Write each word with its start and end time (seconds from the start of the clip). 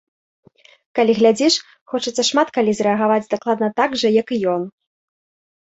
Калі 0.99 1.11
глядзіш, 1.19 1.53
хочацца 1.93 2.21
шмат 2.29 2.47
калі 2.55 2.71
зрэагаваць 2.79 3.29
дакладна 3.35 3.67
так 3.81 3.89
жа, 4.03 4.07
як 4.21 4.27
і 4.39 4.45
ён! 4.57 4.63